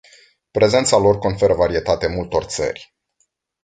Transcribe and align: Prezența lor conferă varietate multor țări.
Prezența 0.51 0.97
lor 0.97 1.17
conferă 1.17 1.53
varietate 1.53 2.07
multor 2.07 2.43
țări. 2.43 2.95